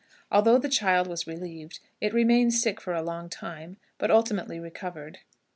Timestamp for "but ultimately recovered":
3.99-5.19